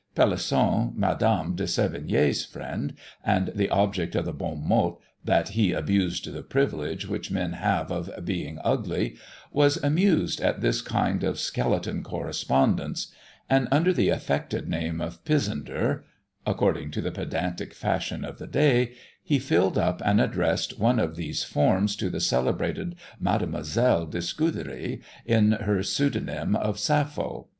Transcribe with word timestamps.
Pelisson, 0.15 0.95
Mde. 0.97 1.55
de 1.55 1.65
Sevigné's 1.67 2.43
friend, 2.43 2.95
and 3.23 3.51
the 3.53 3.69
object 3.69 4.15
of 4.15 4.25
the 4.25 4.33
bon 4.33 4.67
mot, 4.67 4.97
that 5.23 5.49
"he 5.49 5.73
abused 5.73 6.33
the 6.33 6.41
privilege 6.41 7.07
which 7.07 7.29
men 7.29 7.53
have 7.53 7.91
of 7.91 8.09
being 8.25 8.57
ugly," 8.63 9.15
was 9.51 9.77
amused 9.83 10.41
at 10.41 10.59
this 10.59 10.81
kind 10.81 11.23
of 11.23 11.39
skeleton 11.39 12.01
correspondence; 12.01 13.13
and 13.47 13.67
under 13.71 13.93
the 13.93 14.09
affected 14.09 14.67
name 14.67 14.99
of 15.01 15.23
Pisandre, 15.23 16.01
(according 16.47 16.89
to 16.89 16.99
the 16.99 17.11
pedantic 17.11 17.71
fashion 17.71 18.25
of 18.25 18.39
the 18.39 18.47
day,) 18.47 18.93
he 19.23 19.37
filled 19.37 19.77
up 19.77 20.01
and 20.03 20.19
addressed 20.19 20.79
one 20.79 20.97
of 20.97 21.15
these 21.15 21.43
forms 21.43 21.95
to 21.95 22.09
the 22.09 22.19
celebrated 22.19 22.95
Mademoiselle 23.19 24.07
de 24.07 24.23
Scuderi, 24.23 24.99
in 25.27 25.51
her 25.51 25.83
pseudonyme 25.83 26.55
of 26.55 26.79
Sappho. 26.79 27.49